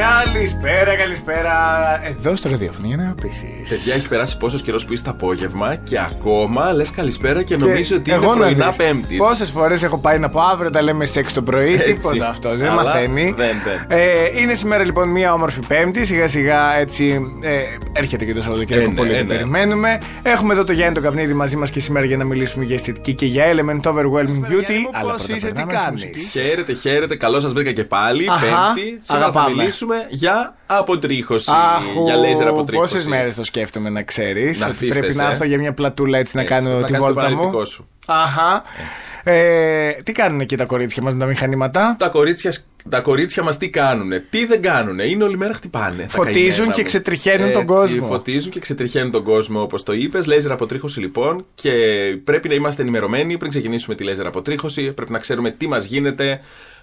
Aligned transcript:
God. 0.00 0.19
Καλησπέρα, 0.32 0.96
καλησπέρα. 0.96 1.52
Εδώ 2.04 2.36
στο 2.36 2.48
ραδιόφωνο 2.48 2.86
για 2.86 2.96
να 2.96 3.14
πει. 3.14 3.30
Παιδιά, 3.68 3.94
έχει 3.94 4.08
περάσει 4.08 4.36
πόσος 4.36 4.62
καιρός 4.62 4.84
που 4.84 4.92
είσαι 4.92 5.02
απόγευμα 5.06 5.76
και 5.76 5.98
ακόμα 5.98 6.72
λες 6.72 6.90
καλησπέρα 6.90 7.42
και 7.42 7.56
νομίζω 7.56 7.96
ότι 7.96 8.10
είναι 8.10 8.20
πρωινά 8.20 8.72
Πέμπτης. 8.76 9.18
Πόσες 9.18 9.50
φορές 9.50 9.82
έχω 9.82 9.98
πάει 9.98 10.18
να 10.18 10.28
πω 10.28 10.40
αύριο 10.40 10.70
τα 10.70 10.82
λέμε 10.82 11.04
σεξ 11.04 11.32
το 11.32 11.42
πρωί, 11.42 11.72
Έτσι. 11.72 11.92
τίποτα 11.92 12.28
αυτός. 12.28 12.58
Δεν 12.58 12.68
Αλλά 12.68 12.82
μαθαίνει. 12.82 13.34
δεν, 13.36 13.56
δεν. 13.64 13.98
Ε, 13.98 14.40
είναι 14.40 14.54
σήμερα 14.54 14.84
λοιπόν 14.84 15.08
μια 15.08 15.32
όμορφη 15.32 15.60
Πέμπτη. 15.66 16.04
Σιγά 16.04 16.28
σιγά 16.28 16.78
έτσι 16.78 17.20
ε, 17.40 17.62
έρχεται 17.92 18.24
και 18.24 18.34
το 18.34 18.42
Σαββατοκύριακο. 18.42 18.86
Ε, 18.86 18.88
ναι, 18.88 18.96
πολύ 18.96 19.12
ε, 19.12 19.16
το 19.18 19.24
ναι. 19.24 19.28
περιμένουμε. 19.28 19.98
Έχουμε 20.22 20.52
εδώ 20.52 20.64
το 20.64 20.72
Γιάννη 20.72 20.94
τον 20.94 21.02
Καπνίδη 21.02 21.32
μαζί 21.34 21.56
μας 21.56 21.70
και 21.70 21.80
σήμερα 21.80 22.06
για 22.06 22.16
να 22.16 22.24
μιλήσουμε 22.24 22.64
για 22.64 22.74
αισθητική 22.74 23.14
και 23.14 23.26
για 23.26 23.44
element 23.54 23.90
overwhelming 23.90 24.50
beauty. 24.50 24.78
Αλλά 24.92 25.12
πώς 25.12 25.24
πρώτα 25.24 25.34
είσαι, 25.34 25.46
τι 25.46 25.52
περνάμε 25.52 25.72
στη 25.78 25.84
κάνεις; 25.84 26.04
μουσική. 26.04 26.38
Χαίρετε, 26.38 26.72
χαίρετε. 26.72 27.16
Καλώ 27.16 27.40
σας 27.40 27.52
βρήκα 27.52 27.72
και 27.72 27.84
πάλι. 27.84 28.26
Αχα, 28.30 28.46
Πέμπτη. 28.46 28.98
Σήμερα 29.02 29.02
θα 29.02 29.14
αγαπάμε. 29.16 29.54
μιλήσουμε 29.56 29.94
για 30.20 30.54
αποτρίχωση. 30.66 31.50
Αχου, 31.54 32.04
για 32.04 32.16
λέιζερ 32.16 32.48
αποτρίχωση. 32.48 32.92
Πόσες 32.92 33.08
μέρες 33.08 33.34
το 33.34 33.44
σκέφτομαι 33.44 33.90
να 33.90 34.02
ξέρεις. 34.02 34.60
Να 34.60 34.66
Ότι 34.66 34.74
έρθεις, 34.86 34.98
πρέπει 34.98 35.14
να 35.14 35.24
ε. 35.24 35.28
έρθω 35.30 35.44
για 35.44 35.58
μια 35.58 35.72
πλατούλα 35.72 36.18
έτσι 36.18 36.36
να 36.36 36.42
Έτσι, 36.42 36.54
κάνω 36.54 36.68
να 36.70 36.76
τη 36.76 36.92
κάνεις 36.92 36.98
το 36.98 37.04
βόλτα 37.12 37.28
μου. 37.30 37.34
παραλυτικό 37.36 37.64
σου. 37.64 37.88
Αχα. 38.06 38.62
Ε, 39.24 39.90
τι 39.92 40.12
κάνουν 40.12 40.40
εκεί 40.40 40.56
τα 40.56 40.64
κορίτσια 40.64 41.02
μας 41.02 41.12
με 41.12 41.18
τα 41.20 41.26
μηχανήματα; 41.26 41.96
Τα 41.98 42.08
κορίτσια, 42.08 42.52
τα 42.88 43.00
κορίτσια 43.00 43.42
μας 43.42 43.56
τι 43.58 43.70
κάνουνε, 43.70 44.26
τι 44.30 44.46
δεν 44.46 44.62
κάνουνε; 44.62 45.04
Είναι 45.04 45.24
όλη 45.24 45.36
μέρα 45.36 45.54
χτυπάνε. 45.54 46.02
τα 46.02 46.08
Φωτίζουν 46.08 46.50
καημένα 46.50 46.72
και 46.72 46.80
μου. 46.80 46.86
ξετριχαίνουν 46.86 47.52
τον 47.52 47.60
Έτσι, 47.62 47.74
κόσμο. 47.74 48.06
Φωτίζουν 48.06 48.50
και 48.50 48.60
ξετριχαίνουν 48.60 49.10
τον 49.10 49.24
κόσμο, 49.24 49.60
όπως 49.62 49.82
το 49.82 49.92
είπες. 49.92 50.26
Λέιζερ 50.26 50.52
αποτρίχωση 50.52 51.00
λοιπόν. 51.00 51.44
Και 51.54 51.70
πρέπει 52.24 52.48
να 52.48 52.54
είμαστε 52.54 52.82
ενημερωμένοι 52.82 53.36
πριν 53.38 53.50
ξεκινήσουμε 53.50 53.94
τη 53.94 54.04
λέιζερ 54.04 54.26
αποτρίχωση. 54.26 54.92
Πρέπει 54.92 55.12
να 55.12 55.18
ξέρουμε 55.18 55.50
τι 55.50 55.68
μας 55.68 55.84
γίνεται. 55.84 56.40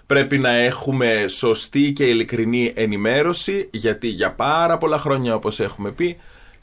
Πρέπει 0.08 0.38
να 0.38 0.50
έχουμε 0.50 1.26
σωστή 1.28 1.94
και 1.94 2.06
ειλικρινή 2.06 2.72
ενημέρωση. 2.76 3.70
Γιατί 3.72 4.08
για 4.08 4.32
πάρα 4.32 4.78
πολλά 4.78 4.98
χρόνια, 4.98 5.36
όπως 5.36 5.60
έχουμε 5.60 5.92
πει, 5.92 6.18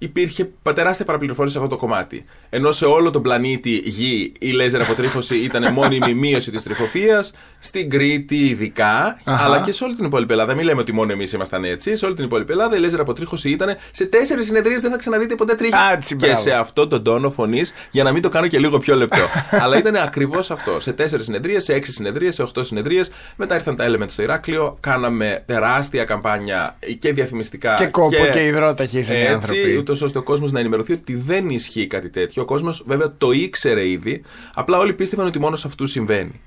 υπήρχε 0.04 0.50
τεράστια 0.74 1.04
παραπληροφόρηση 1.04 1.54
σε 1.54 1.62
αυτό 1.62 1.74
το 1.74 1.80
κομμάτι. 1.80 2.24
Ενώ 2.50 2.72
σε 2.72 2.84
όλο 2.84 3.10
τον 3.10 3.22
πλανήτη 3.22 3.70
Γη 3.84 4.32
η 4.38 4.50
λέιζερ 4.50 4.80
αποτρίχωση 4.80 5.36
ήταν 5.36 5.72
μόνιμη 5.72 6.14
μείωση 6.24 6.50
της 6.50 6.62
τριχοφία, 6.62 7.24
στην 7.58 7.90
Κρήτη 7.90 8.36
ειδικά, 8.36 9.20
Αχα. 9.24 9.44
αλλά 9.44 9.60
και 9.60 9.72
σε 9.72 9.84
όλη 9.84 9.94
την 9.94 10.04
υπόλοιπη 10.04 10.32
Ελλάδα. 10.32 10.54
Μην 10.54 10.64
λέμε 10.64 10.80
ότι 10.80 10.92
μόνο 10.92 11.12
εμείς 11.12 11.32
ήμασταν 11.32 11.64
έτσι. 11.64 11.96
Σε 11.96 12.06
όλη 12.06 12.14
την 12.14 12.24
υπόλοιπη 12.24 12.52
Ελλάδα 12.52 12.76
η 12.76 12.78
λέιζερ 12.78 13.00
αποτρίχωση 13.00 13.50
ήταν 13.50 13.76
σε 13.90 14.06
τέσσερις 14.06 14.46
συνεδρίες 14.46 14.82
δεν 14.82 14.90
θα 14.90 14.96
ξαναδείτε 14.96 15.34
ποτέ 15.34 15.54
τρίχη. 15.54 15.72
Άτσι, 15.92 16.16
Και 16.16 16.26
μπράβο. 16.26 16.40
σε 16.40 16.52
αυτό 16.52 16.88
τον 16.88 17.02
τόνο 17.02 17.30
φωνής, 17.30 17.72
για 17.90 18.02
να 18.02 18.12
μην 18.12 18.22
το 18.22 18.28
κάνω 18.28 18.46
και 18.46 18.58
λίγο 18.58 18.78
πιο 18.78 18.94
λεπτό. 18.94 19.26
αλλά 19.62 19.78
ήταν 19.78 19.96
ακριβώς 19.96 20.50
αυτό. 20.50 20.80
Σε 20.80 20.92
τέσσερις 20.92 21.24
συνεδρίες, 21.24 21.64
σε 21.64 21.72
έξι 21.72 21.92
συνεδρίες, 21.92 22.34
σε 22.34 22.42
οχτώ 22.42 22.64
συνεδρίες. 22.64 23.10
Μετά 23.36 23.54
ήρθαν 23.54 23.76
τα 23.76 23.86
Element 23.88 24.08
στο 24.08 24.22
Ηράκλειο. 24.22 24.76
Κάναμε 24.80 25.42
τεράστια 25.46 26.04
καμπάνια 26.04 26.78
και 26.98 27.12
διαφημιστικά. 27.12 27.74
Και 27.74 27.86
κόπο 27.86 28.26
και 28.32 28.44
υδρόταχοι 28.44 29.04
είναι 29.04 29.18
οι 29.18 29.26
άνθρωποι. 29.26 29.82
Έτσι, 29.94 30.04
ούτως 30.04 30.16
ώστε 30.16 30.18
ο 30.18 30.22
κόσμος 30.22 30.52
να 30.52 30.60
ενημερωθεί 30.60 30.92
ότι 30.92 31.14
δεν 31.14 31.50
ισχύει 31.50 31.86
κάτι 31.86 32.10
τέτοιο. 32.10 32.42
Ο 32.42 32.44
κόσμος 32.44 32.84
βέβαια 32.86 33.14
το 33.18 33.32
ήξερε 33.32 33.88
ήδη. 33.88 34.22
Απλά 34.54 34.78
όλοι 34.78 34.94
πίστευαν 34.94 35.26
ότι 35.26 35.38
μόνος 35.38 35.60
σε 35.60 35.66
αυτού 35.66 35.86
συμβαίνει. 35.86 36.40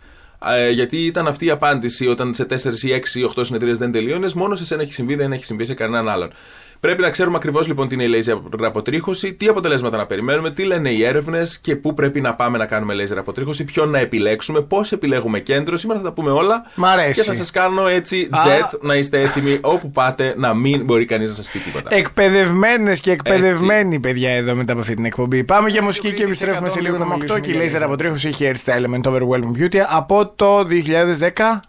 Ε, 0.45 0.69
γιατί 0.69 1.05
ήταν 1.05 1.27
αυτή 1.27 1.45
η 1.45 1.49
απάντηση 1.49 2.07
όταν 2.07 2.33
σε 2.33 2.45
4 2.49 2.83
ή 2.83 2.91
6 2.91 3.19
ή 3.19 3.23
8 3.35 3.45
συνεδρίες 3.45 3.77
δεν 3.77 3.91
τελείωνες, 3.91 4.33
μόνος 4.33 4.57
σε 4.57 4.65
σένα 4.65 4.81
έχει 4.81 4.93
συμβεί, 4.93 5.15
δεν 5.15 5.31
έχει 5.31 5.45
συμβεί 5.45 5.65
σε 5.65 5.73
κανέναν 5.73 6.09
άλλον. 6.09 6.31
Πρέπει 6.79 7.01
να 7.01 7.09
ξέρουμε 7.09 7.37
ακριβώς 7.37 7.67
λοιπόν 7.67 7.87
τι 7.87 7.93
είναι 7.93 8.03
η 8.03 8.23
laser 8.25 8.39
αποτρίχωση, 8.61 9.33
τι 9.33 9.47
αποτελέσματα 9.47 9.97
να 9.97 10.05
περιμένουμε, 10.05 10.51
τι 10.51 10.63
λένε 10.63 10.89
οι 10.89 11.03
έρευνες 11.03 11.59
και 11.59 11.75
πού 11.75 11.93
πρέπει 11.93 12.21
να 12.21 12.35
πάμε 12.35 12.57
να 12.57 12.65
κάνουμε 12.65 12.93
laser 12.93 13.17
αποτρίχωση, 13.17 13.63
ποιον 13.63 13.89
να 13.89 13.99
επιλέξουμε, 13.99 14.61
πώς 14.61 14.91
επιλέγουμε 14.91 15.39
κέντρο. 15.39 15.77
Σήμερα 15.77 15.99
θα 15.99 16.05
τα 16.05 16.13
πούμε 16.13 16.31
όλα. 16.31 16.65
Μ' 16.75 16.85
αρέσει. 16.85 17.21
Και 17.21 17.27
θα 17.27 17.33
σας 17.33 17.51
κάνω 17.51 17.87
έτσι 17.87 18.27
Α. 18.31 18.39
jet 18.45 18.79
να 18.81 18.95
είστε 18.95 19.21
έτοιμοι 19.21 19.59
όπου 19.61 19.91
πάτε 19.91 20.33
να 20.37 20.53
μην 20.53 20.83
μπορεί 20.83 21.05
κανείς 21.05 21.29
να 21.29 21.35
σας 21.35 21.49
πει 21.49 21.59
τίποτα. 21.59 21.95
Εκπαιδευμένες 21.95 22.99
και 22.99 23.11
εκπαιδευμένοι 23.11 23.99
παιδιά 23.99 24.31
εδώ 24.31 24.55
μετά 24.55 24.71
από 24.71 24.81
αυτή 24.81 24.95
την 24.95 25.05
εκπομπή. 25.05 25.43
Πάμε 25.43 25.69
για 25.69 25.83
μουσική 25.83 26.13
και 26.13 26.23
επιστρέφουμε 26.23 26.69
σε 26.69 26.81
λίγο 26.81 26.97
το 26.97 27.35
8 27.35 27.39
και 27.41 27.51
η 27.51 27.55
laser 27.61 27.81
αποτρίχωση 27.83 28.27
έχει 28.27 28.45
έρθει 28.45 28.61
στα 28.61 28.79
Element 28.79 29.09
Overwhelming 29.09 29.61
Beauty 29.61 29.77
από 29.87 30.27
το 30.35 30.59
2010. 30.59 31.59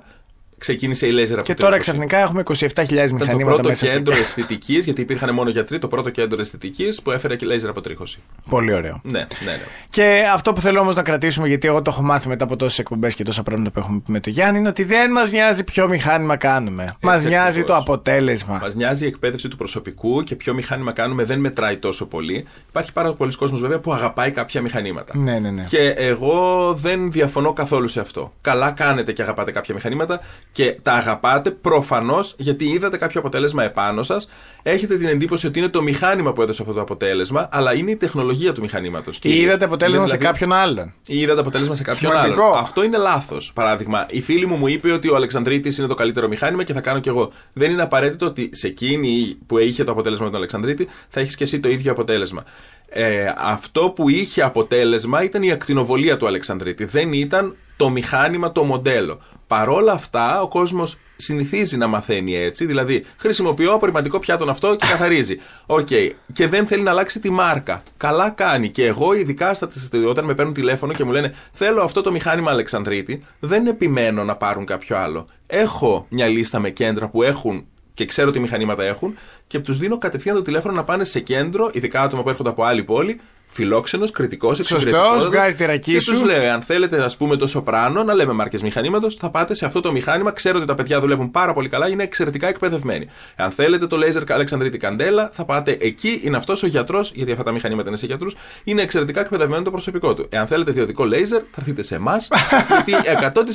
ξεκίνησε 0.64 1.06
η 1.06 1.10
λέιζερ 1.10 1.26
Και 1.42 1.52
αποτρίχωση. 1.52 1.64
τώρα 1.64 1.78
ξαφνικά 1.78 2.18
έχουμε 2.18 2.42
27.000 2.46 2.92
Ήταν 2.92 3.08
το 3.08 3.14
μηχανήματα 3.14 3.44
πρώτο 3.44 3.68
μέσα 3.68 3.86
στο 3.86 3.94
κέντρο 3.94 4.14
αισθητικής, 4.14 4.84
γιατί 4.84 5.00
υπήρχαν 5.00 5.34
μόνο 5.34 5.50
γιατροί, 5.50 5.78
το 5.78 5.88
πρώτο 5.88 6.10
κέντρο 6.10 6.40
αισθητικής 6.40 7.02
που 7.02 7.10
έφερε 7.10 7.36
και 7.36 7.46
λέιζερ 7.46 7.70
αποτρίχωση. 7.70 8.22
Πολύ 8.50 8.72
ωραίο. 8.74 9.00
Ναι, 9.02 9.18
ναι, 9.18 9.50
ναι. 9.50 9.60
Και 9.90 10.22
αυτό 10.32 10.52
που 10.52 10.60
θέλω 10.60 10.80
όμως 10.80 10.94
να 10.94 11.02
κρατήσουμε, 11.02 11.48
γιατί 11.48 11.68
εγώ 11.68 11.82
το 11.82 11.90
έχω 11.90 12.02
μάθει 12.02 12.28
μετά 12.28 12.44
από 12.44 12.56
τόσες 12.56 12.78
εκπομπές 12.78 13.14
και 13.14 13.24
τόσα 13.24 13.42
πράγματα 13.42 13.70
που 13.70 13.78
έχουμε 13.78 14.00
πει 14.04 14.12
με 14.12 14.20
τον 14.20 14.32
Γιάννη, 14.32 14.58
είναι 14.58 14.68
ότι 14.68 14.84
δεν 14.84 15.10
μας 15.12 15.30
νοιάζει 15.30 15.64
ποιο 15.64 15.88
μηχάνημα 15.88 16.36
κάνουμε. 16.36 16.94
Μας 17.02 17.22
νοιάζει 17.24 17.46
ακριβώς. 17.60 17.66
το 17.70 17.76
αποτέλεσμα. 17.76 18.58
Μας 18.62 18.74
νοιάζει 18.74 19.04
η 19.04 19.06
εκπαίδευση 19.06 19.48
του 19.48 19.56
προσωπικού 19.56 20.22
και 20.22 20.36
ποιο 20.36 20.54
μηχάνημα 20.54 20.92
κάνουμε 20.92 21.24
δεν 21.24 21.38
μετράει 21.40 21.76
τόσο 21.76 22.06
πολύ. 22.06 22.46
Υπάρχει 22.68 22.92
πάρα 22.92 23.12
πολλοί 23.12 23.36
κόσμος 23.36 23.60
βέβαια 23.60 23.78
που 23.78 23.92
αγαπάει 23.92 24.30
κάποια 24.30 24.60
μηχανήματα. 24.62 25.16
Ναι, 25.16 25.38
ναι, 25.38 25.50
ναι. 25.50 25.64
Και 25.68 25.88
εγώ 25.96 26.72
δεν 26.76 27.10
διαφωνώ 27.10 27.52
καθόλου 27.52 27.88
σε 27.88 28.00
αυτό. 28.00 28.32
Καλά 28.40 28.70
κάνετε 28.70 29.12
και 29.12 29.22
αγαπάτε 29.22 29.50
κάποια 29.50 29.74
μηχανήματα 29.74 30.20
και 30.54 30.76
τα 30.82 30.92
αγαπάτε 30.92 31.50
προφανώς 31.50 32.34
γιατί 32.38 32.64
είδατε 32.64 32.96
κάποιο 32.96 33.20
αποτέλεσμα 33.20 33.64
επάνω 33.64 34.02
σας. 34.02 34.28
Έχετε 34.62 34.96
την 34.96 35.08
εντύπωση 35.08 35.46
ότι 35.46 35.58
είναι 35.58 35.68
το 35.68 35.82
μηχάνημα 35.82 36.32
που 36.32 36.42
έδωσε 36.42 36.62
αυτό 36.62 36.74
το 36.74 36.80
αποτέλεσμα, 36.80 37.48
αλλά 37.52 37.74
είναι 37.74 37.90
η 37.90 37.96
τεχνολογία 37.96 38.52
του 38.52 38.60
μηχανήματος. 38.60 39.18
Ή 39.22 39.40
είδατε 39.40 39.64
αποτέλεσμα 39.64 40.06
σε 40.06 40.16
κάποιον 40.16 40.52
άλλον. 40.52 40.92
Ή 41.06 41.18
είδατε 41.18 41.40
αποτέλεσμα 41.40 41.74
σε 41.74 41.82
κάποιον 41.82 42.12
Σημαντικό. 42.12 42.44
άλλον. 42.44 42.58
Αυτό 42.58 42.84
είναι 42.84 42.96
λάθος. 42.96 43.52
Παράδειγμα, 43.52 44.06
η 44.10 44.20
φίλη 44.20 44.46
μου 44.46 44.56
μου 44.56 44.66
είπε 44.66 44.92
ότι 44.92 45.08
ο 45.10 45.14
Αλεξανδρήτη 45.16 45.74
είναι 45.78 45.86
το 45.86 45.94
καλύτερο 45.94 46.28
μηχάνημα 46.28 46.64
και 46.64 46.72
θα 46.72 46.80
κάνω 46.80 47.00
κι 47.00 47.08
εγώ. 47.08 47.32
Δεν 47.52 47.70
είναι 47.70 47.82
απαραίτητο 47.82 48.26
ότι 48.26 48.50
σε 48.52 48.66
εκείνη 48.66 49.36
που 49.46 49.58
είχε 49.58 49.84
το 49.84 49.92
αποτέλεσμα 49.92 50.24
με 50.24 50.30
τον 50.30 50.38
Αλεξανδρίτη 50.38 50.88
θα 51.08 51.20
έχεις 51.20 51.36
και 51.36 51.44
εσύ 51.44 51.60
το 51.60 51.68
ίδιο 51.68 51.92
αποτέλεσμα. 51.92 52.44
Ε, 52.88 53.32
αυτό 53.36 53.90
που 53.90 54.08
είχε 54.08 54.42
αποτέλεσμα 54.42 55.22
ήταν 55.22 55.42
η 55.42 55.52
ακτινοβολία 55.52 56.16
του 56.16 56.26
Αλεξανδρίτη. 56.26 56.84
Δεν 56.84 57.12
ήταν 57.12 57.56
το 57.76 57.88
μηχάνημα, 57.88 58.52
το 58.52 58.62
μοντέλο. 58.62 59.20
Παρόλα 59.46 59.92
αυτά, 59.92 60.42
ο 60.42 60.48
κόσμος 60.48 60.98
συνηθίζει 61.16 61.76
να 61.76 61.86
μαθαίνει 61.86 62.36
έτσι. 62.36 62.66
Δηλαδή, 62.66 63.04
χρησιμοποιώ 63.16 63.72
απορρυπαντικό 63.72 64.18
πιάτων 64.18 64.50
αυτό 64.50 64.76
και 64.76 64.86
καθαρίζει. 64.90 65.36
Οκ. 65.66 65.88
Και 66.32 66.48
δεν 66.48 66.66
θέλει 66.66 66.82
να 66.82 66.90
αλλάξει 66.90 67.20
τη 67.20 67.30
μάρκα. 67.30 67.82
Καλά 67.96 68.30
κάνει. 68.30 68.68
Και 68.68 68.86
εγώ, 68.86 69.14
ειδικά 69.14 69.54
στα, 69.54 69.68
όταν 70.08 70.24
με 70.24 70.34
παίρνουν 70.34 70.54
τηλέφωνο 70.54 70.92
και 70.92 71.04
μου 71.04 71.12
λένε 71.12 71.34
Θέλω 71.52 71.82
αυτό 71.82 72.00
το 72.00 72.10
μηχάνημα 72.10 72.50
Αλεξανδρίτη, 72.50 73.24
δεν 73.40 73.66
επιμένω 73.66 74.24
να 74.24 74.36
πάρουν 74.36 74.64
κάποιο 74.64 74.96
άλλο. 74.96 75.26
Έχω 75.46 76.06
μια 76.08 76.26
λίστα 76.26 76.58
με 76.58 76.70
κέντρα 76.70 77.08
που 77.08 77.22
έχουν 77.22 77.66
και 77.94 78.04
ξέρω 78.04 78.30
τι 78.30 78.38
μηχανήματα 78.38 78.84
έχουν 78.84 79.16
και 79.46 79.58
τους 79.58 79.78
δίνω 79.78 79.98
κατευθείαν 79.98 80.36
το 80.36 80.42
τηλέφωνο 80.42 80.74
να 80.74 80.84
πάνε 80.84 81.04
σε 81.04 81.20
κέντρο, 81.20 81.70
ειδικά 81.72 82.02
άτομα 82.02 82.22
που 82.22 82.28
έρχονται 82.28 82.50
από 82.50 82.64
άλλη 82.64 82.84
πόλη, 82.84 83.20
φιλόξενος, 83.46 84.10
κριτικός, 84.10 84.56
Σωστός, 84.56 85.26
βγάζεις 85.26 85.54
τη 85.54 85.64
ρακή 85.64 85.92
Και 85.92 86.00
σου. 86.00 86.12
του 86.18 86.24
λέω, 86.24 86.52
αν 86.52 86.62
θέλετε, 86.62 87.04
ας 87.04 87.16
πούμε, 87.16 87.36
το 87.36 87.46
σοπράνο, 87.46 88.02
να 88.02 88.14
λέμε 88.14 88.32
μάρκες 88.32 88.62
μηχανήματος, 88.62 89.14
θα 89.14 89.30
πάτε 89.30 89.54
σε 89.54 89.66
αυτό 89.66 89.80
το 89.80 89.92
μηχάνημα. 89.92 90.32
Ξέρω 90.32 90.56
ότι 90.58 90.66
τα 90.66 90.74
παιδιά 90.74 91.00
δουλεύουν 91.00 91.30
πάρα 91.30 91.52
πολύ 91.52 91.68
καλά, 91.68 91.88
είναι 91.88 92.02
εξαιρετικά 92.02 92.48
εκπαιδευμένοι. 92.48 93.06
Αν 93.36 93.50
θέλετε 93.50 93.86
το 93.86 93.96
laser 93.96 94.22
Αλεξανδρίτη 94.28 94.78
Καντέλα, 94.78 95.30
θα 95.32 95.44
πάτε 95.44 95.76
εκεί. 95.80 96.20
Είναι 96.22 96.36
αυτός 96.36 96.62
ο 96.62 96.66
γιατρός, 96.66 97.12
γιατί 97.14 97.30
αυτά 97.32 97.42
τα 97.44 97.52
μηχανήματα 97.52 97.88
είναι 97.88 97.98
σε 97.98 98.06
γιατρούς, 98.06 98.36
είναι 98.64 98.82
εξαιρετικά 98.82 99.20
εκπαιδευμένο 99.20 99.62
το 99.62 99.70
προσωπικό 99.70 100.14
του. 100.14 100.26
Εάν 100.30 100.46
θέλετε 100.46 100.70
ιδιωτικό 100.70 101.04
laser, 101.04 101.42
θα 101.50 101.58
έρθετε 101.58 101.82
σε 101.82 101.94
εμάς, 101.94 102.28
γιατί 102.84 102.92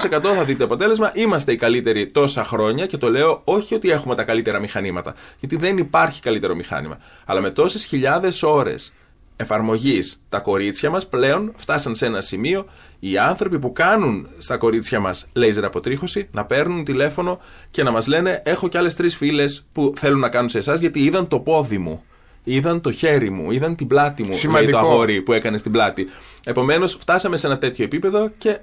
100% 0.10 0.22
θα 0.36 0.44
δείτε 0.44 0.64
αποτέλεσμα. 0.64 1.12
Είμαστε 1.14 1.52
οι 1.52 1.56
καλύτεροι 1.56 2.08
τόσα 2.08 2.44
χρόνια 2.46 2.86
και 2.86 2.98
το 2.98 3.10
λέω 3.10 3.42
όχι 3.44 3.76
ότι 3.76 3.92
έχουμε 3.92 4.16
τα 4.16 4.24
καλύτερα 4.24 4.60
μηχανήματα, 4.60 5.16
γιατί 5.40 5.56
δεν 5.56 5.78
υπάρχει 5.78 6.22
καλύτερο 6.22 6.56
μηχάνημα. 6.56 6.98
Αλλά 7.26 7.42
με 7.42 7.50
τόσες 7.50 7.86
χιλιάδες 7.86 8.44
ώρες 8.44 8.94
εφαρμογής 9.42 10.24
τα 10.30 10.40
κορίτσια 10.40 10.90
μας 10.90 11.08
πλέον 11.08 11.54
φτάσαν 11.56 11.96
σε 11.96 12.06
ένα 12.06 12.22
σημείο 12.22 12.66
οι 13.00 13.18
άνθρωποι 13.18 13.60
που 13.60 13.72
κάνουν 13.72 14.28
στα 14.38 14.58
κορίτσια 14.58 15.00
μας 15.00 15.28
λέιζερ 15.34 15.66
αποτρίχωση 15.66 16.28
να 16.32 16.46
παίρνουν 16.46 16.84
τηλέφωνο 16.84 17.40
και 17.72 17.84
να 17.84 17.92
μας 17.92 18.08
λένε: 18.08 18.42
Έχω 18.46 18.68
κι 18.68 18.78
άλλες 18.78 18.96
τρεις 18.96 19.16
φίλες 19.16 19.66
που 19.72 19.94
θέλουν 19.96 20.20
να 20.20 20.30
κάνουν 20.30 20.50
σε 20.50 20.58
εσάς 20.58 20.80
γιατί 20.80 21.00
είδαν 21.00 21.28
το 21.28 21.40
πόδι 21.40 21.78
μου. 21.78 22.04
Είδαν 22.44 22.82
το 22.82 22.92
χέρι 22.92 23.30
μου, 23.30 23.52
είδαν 23.52 23.76
την 23.76 23.88
πλάτη 23.88 24.24
μου. 24.24 24.34
Σημαντικό. 24.34 24.72
Λέει 24.72 24.82
το 24.82 24.90
αγόρι 24.90 25.22
που 25.22 25.34
έκανε 25.34 25.58
στην 25.58 25.72
πλάτη. 25.72 26.08
Επομένως, 26.44 26.98
φτάσαμε 27.00 27.38
σε 27.38 27.48
ένα 27.48 27.58
τέτοιο 27.58 27.84
επίπεδο 27.84 28.30
και 28.38 28.60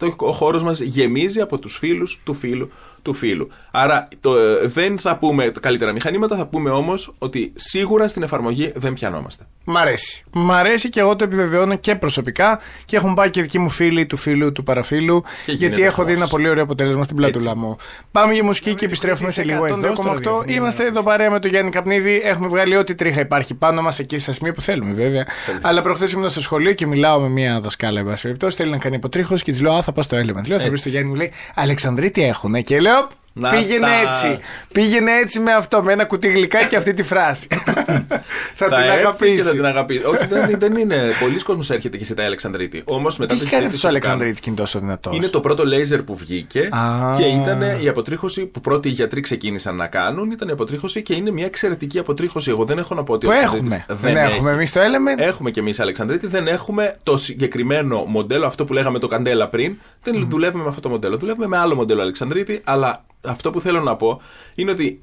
το, 0.00 0.14
ο 0.16 0.32
χώρος 0.32 0.62
μας 0.62 0.80
γεμίζει 0.80 1.40
από 1.40 1.58
τους 1.58 1.76
φίλους 1.76 2.20
του 2.24 2.34
φίλου 2.34 2.70
του 3.02 3.14
φίλου. 3.14 3.48
Άρα 3.70 4.08
το, 4.20 4.36
ε, 4.36 4.66
δεν 4.66 4.98
θα 4.98 5.16
πούμε 5.18 5.50
τα 5.50 5.60
καλύτερα 5.60 5.92
μηχανήματα, 5.92 6.36
θα 6.36 6.46
πούμε 6.46 6.70
όμως 6.70 7.14
ότι 7.18 7.52
σίγουρα 7.54 8.08
στην 8.08 8.22
εφαρμογή 8.22 8.72
δεν 8.76 8.92
πιανόμαστε. 8.92 9.44
Μ' 9.64 9.76
αρέσει. 9.76 10.24
Μ' 10.32 10.52
αρέσει 10.52 10.88
και 10.88 11.00
εγώ 11.00 11.16
το 11.16 11.24
επιβεβαιώνω 11.24 11.76
και 11.76 11.94
προσωπικά 11.94 12.60
και 12.84 12.96
έχουν 12.96 13.14
πάει 13.14 13.30
και 13.30 13.42
δικοί 13.42 13.58
μου 13.58 13.70
φίλοι 13.70 14.06
του 14.06 14.16
φίλου 14.16 14.52
του 14.52 14.62
παραφίλου. 14.62 15.20
Και 15.20 15.28
γιατί 15.44 15.64
γίνεται 15.64 15.82
έχω 15.82 16.02
δει 16.04 16.12
χαμός. 16.12 16.20
ένα 16.20 16.30
πολύ 16.30 16.48
ωραίο 16.48 16.62
αποτέλεσμα 16.62 17.04
στην 17.04 17.16
πλατούλα 17.16 17.56
μου. 17.56 17.76
Πάμε 18.12 18.34
για 18.34 18.44
μουσική 18.44 18.74
και 18.74 18.84
επιστρέφουμε 18.84 19.30
σε 19.30 19.44
λίγο 19.44 19.66
εδώ. 19.66 19.94
στο 19.94 20.40
8. 20.42 20.50
Είμαστε 20.50 20.86
εδώ 20.86 21.02
παρέα 21.02 21.30
με 21.30 21.40
τον 21.40 21.50
Γιάννη 21.50 21.70
Καπνίδη. 21.70 22.20
Έχουμε 22.24 22.48
βγάλει 22.48 22.76
ό,τι 22.76 22.94
τρίχα 22.94 23.20
υπάρχει 23.20 23.54
πάνω 23.54 23.82
μας 23.82 23.98
εκεί 23.98 24.18
στα 24.18 24.32
σημεία 24.32 24.52
που 24.52 24.60
θέλουμε 24.60 24.92
βέβαια. 24.92 25.26
Αλλά 25.60 25.82
προχθές 25.82 26.12
ήμουν 26.12 26.30
στο 26.30 26.40
σχολείο 26.40 26.72
και 26.72 26.86
μιλάω 26.86 27.20
με 27.20 27.28
μια 27.28 27.60
δασκάλα, 27.60 28.00
εν 28.00 28.06
πάση 28.06 28.22
περιπτώσει. 28.22 28.56
Θέλει 28.56 28.70
να 28.70 28.78
κάνει 28.78 28.96
αποτρίχωση 28.96 29.44
και 29.44 29.50
της 29.50 29.60
λέω 29.60 29.72
Α, 29.72 29.82
θα 29.92 30.02
θα 30.02 30.08
πάω 30.10 30.22
στο 30.22 30.40
Element. 30.40 30.46
Λέω, 30.48 30.58
θα 30.58 30.68
βρεις 30.68 30.82
το 30.82 30.88
Γιάννη 30.88 31.08
μου 31.08 31.14
λέει 31.14 31.32
Αλεξανδρίτη 31.54 32.22
έχουν. 32.22 32.62
Και 32.62 32.80
λέω, 32.80 33.08
Να 33.32 33.50
πήγαινε 33.50 33.86
τα- 33.86 34.10
έτσι. 34.10 34.38
Πήγαινε 34.72 35.10
έτσι 35.12 35.40
με 35.40 35.52
αυτό, 35.52 35.82
με 35.82 35.92
ένα 35.92 36.04
κουτί 36.04 36.28
γλυκά 36.28 36.64
και 36.64 36.76
αυτή 36.76 36.94
τη 36.94 37.02
φράση. 37.02 37.46
θα 38.56 38.66
την 38.66 38.76
έρθει 38.76 38.82
Και 38.82 38.86
θα 38.86 38.92
αγαπήσει. 38.92 39.50
την 39.50 39.66
αγαπήσει. 39.66 40.02
Όχι, 40.04 40.26
δεν, 40.26 40.58
δεν 40.58 40.76
είναι. 40.76 40.96
Πολλοί 41.20 41.42
κόσμοι 41.42 41.64
έρχεται 41.70 41.96
και 41.96 42.04
ζητάει 42.04 42.26
Αλεξανδρίτη. 42.26 42.82
Όμως 42.84 43.16
μετά 43.18 43.32
Τι 43.34 43.38
τη 43.40 43.44
έχει 43.46 43.54
κάνει 43.54 43.64
συζήτηση 43.64 43.66
αυτός 43.66 43.78
ο 43.78 43.82
που 43.82 43.88
Αλεξανδρίτης 43.88 44.40
και 44.40 44.50
είναι 44.50 44.58
τόσο 44.58 44.78
δυνατός; 44.78 45.02
κάνουμε, 45.02 45.22
Είναι 45.24 45.32
το 45.32 45.40
πρώτο 45.40 45.64
λέιζερ 45.66 46.02
που 46.02 46.16
βγήκε 46.16 46.68
Α. 46.70 47.14
και 47.16 47.24
ήταν 47.24 47.62
η 47.82 47.88
αποτρίχωση 47.88 48.46
που 48.46 48.60
πρώτοι 48.60 48.88
οι 48.88 48.92
γιατροί 48.92 49.20
ξεκίνησαν 49.20 49.76
να 49.76 49.86
κάνουν. 49.86 50.30
Ήταν 50.30 50.48
η 50.48 50.52
αποτρίχωση 50.52 51.02
και 51.02 51.14
είναι 51.14 51.30
μια 51.30 51.44
εξαιρετική 51.46 51.98
αποτρίχωση. 51.98 52.50
Εγώ 52.50 52.64
δεν 52.64 52.78
έχω 52.78 52.94
να 52.94 53.02
πω 53.02 53.12
ότι 53.12 53.26
Που 53.26 53.32
ο 53.32 53.36
Αλεξανδρίτης 53.36 53.74
έχουμε. 53.88 54.00
Δεν 54.00 54.16
έχουμε 54.16 54.50
εμείς 54.50 54.72
το 54.72 54.80
Element. 54.80 55.20
Έχουμε 55.22 55.50
και 55.50 55.60
εμείς 55.60 55.80
Αλεξανδρίτη, 55.80 56.26
δεν 56.26 56.46
έχουμε 56.46 56.96
το 57.02 57.16
συγκεκριμένο 57.16 58.04
μοντέλο, 58.08 58.46
αυτό 58.46 58.64
που 58.64 58.72
λέγαμε 58.72 58.98
το 58.98 59.06
Καντέλα 59.08 59.48
πριν. 59.48 59.78
Δεν 60.02 60.26
δουλεύουμε 60.30 60.62
με 60.62 60.68
αυτό 60.68 60.80
το 60.80 60.88
μοντέλο. 60.88 61.16
Δουλεύουμε 61.16 61.46
με 61.46 61.56
άλλο 61.56 61.74
μοντέλο 61.74 62.00
Αλεξανδρίτη, 62.02 62.60
αλλά 62.64 63.04
αυτό 63.20 63.50
που 63.50 63.60
θέλω 63.60 63.80
να 63.80 63.96
πω 63.96 64.20
είναι 64.54 64.70
ότι 64.70 65.02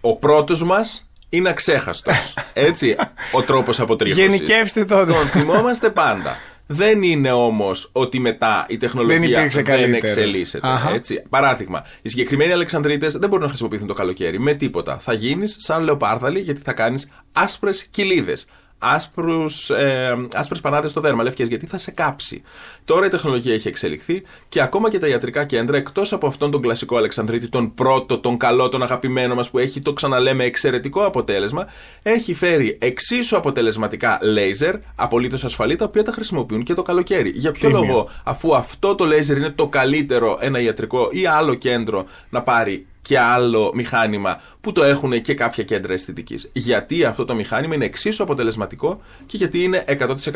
ο 0.00 0.16
πρώτος 0.16 0.62
μας 0.62 1.10
είναι 1.28 1.48
αξέχαστος. 1.48 2.34
Έτσι, 2.52 2.96
ο 3.32 3.42
τρόπος 3.42 3.80
αποτρίχωσης. 3.80 4.24
Γενικεύστε 4.24 4.84
τότε. 4.84 5.12
Τον 5.12 5.26
θυμόμαστε 5.26 5.90
πάντα. 5.90 6.36
Δεν 6.66 7.02
είναι 7.02 7.32
όμως 7.32 7.88
ότι 7.92 8.18
μετά 8.20 8.66
η 8.68 8.76
τεχνολογία 8.76 9.18
Δεν 9.18 9.28
υπήρξε 9.30 9.62
δεν, 9.62 9.64
καλύτερος. 9.64 10.16
εξελίσσεται. 10.16 10.68
Αχα. 10.68 10.90
Έτσι. 10.94 11.22
Παράδειγμα, 11.28 11.84
οι 12.02 12.08
συγκεκριμένοι 12.08 12.52
Αλεξανδρίτες 12.52 13.12
δεν 13.12 13.28
μπορούν 13.28 13.42
να 13.42 13.48
χρησιμοποιηθούν 13.48 13.86
το 13.88 13.94
καλοκαίρι 13.94 14.38
με 14.38 14.54
τίποτα. 14.54 14.98
Θα 14.98 15.12
γίνεις 15.12 15.56
σαν 15.58 15.82
λεοπάρδαλη 15.82 16.40
γιατί 16.40 16.60
θα 16.64 16.72
κάνεις 16.72 17.10
άσπρες 17.32 17.84
κοιλίδες. 17.84 18.46
Άσπρους, 18.84 19.70
ε, 19.70 20.16
άσπρες 20.34 20.60
πανάδες 20.60 20.90
στο 20.90 21.00
δέρμα, 21.00 21.22
λευκές, 21.22 21.48
γιατί 21.48 21.66
θα 21.66 21.78
σε 21.78 21.90
κάψει. 21.90 22.42
Τώρα 22.84 23.06
η 23.06 23.08
τεχνολογία 23.08 23.54
έχει 23.54 23.68
εξελιχθεί 23.68 24.22
και 24.48 24.60
ακόμα 24.60 24.90
και 24.90 24.98
τα 24.98 25.08
ιατρικά 25.08 25.44
κέντρα, 25.44 25.76
εκτός 25.76 26.12
από 26.12 26.26
αυτόν 26.26 26.50
τον 26.50 26.62
κλασικό 26.62 26.96
Αλεξανδρίτη, 26.96 27.48
τον 27.48 27.74
πρώτο, 27.74 28.18
τον 28.18 28.36
καλό, 28.36 28.68
τον 28.68 28.82
αγαπημένο 28.82 29.34
μας 29.34 29.50
που 29.50 29.58
έχει, 29.58 29.80
το 29.80 29.92
ξαναλέμε, 29.92 30.44
εξαιρετικό 30.44 31.04
αποτέλεσμα, 31.04 31.66
έχει 32.02 32.34
φέρει 32.34 32.78
εξίσου 32.80 33.36
αποτελεσματικά 33.36 34.18
λέιζερ, 34.22 34.74
απολύτως 34.94 35.44
ασφαλή, 35.44 35.76
τα 35.76 35.84
οποία 35.84 36.04
τα 36.04 36.12
χρησιμοποιούν 36.12 36.62
και 36.62 36.74
το 36.74 36.82
καλοκαίρι. 36.82 37.30
Για 37.34 37.52
ποιο 37.52 37.68
Τίμιο. 37.68 37.84
λόγο, 37.84 38.08
αφού 38.24 38.54
αυτό 38.54 38.94
το 38.94 39.04
λέιζερ 39.04 39.36
είναι 39.36 39.50
το 39.50 39.68
καλύτερο 39.68 40.38
ένα 40.40 40.60
ιατρικό 40.60 41.08
ή 41.10 41.26
άλλο 41.26 41.54
κέντρο 41.54 42.04
να 42.30 42.42
πάρει 42.42 42.86
και 43.02 43.18
άλλο 43.18 43.70
μηχάνημα 43.74 44.40
που 44.60 44.72
το 44.72 44.82
έχουν 44.82 45.20
και 45.20 45.34
κάποια 45.34 45.64
κέντρα 45.64 45.92
αισθητικής. 45.92 46.50
Γιατί 46.52 47.04
αυτό 47.04 47.24
το 47.24 47.34
μηχάνημα 47.34 47.74
είναι 47.74 47.84
εξίσου 47.84 48.22
αποτελεσματικό 48.22 49.00
και 49.26 49.36
γιατί 49.36 49.62
είναι 49.62 49.84